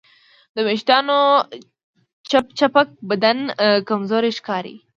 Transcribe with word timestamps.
د 0.55 0.57
وېښتیانو 0.67 1.17
چپچپک 2.29 2.87
بدن 3.09 3.37
کمزوری 3.89 4.31
ښکاري. 4.37 4.75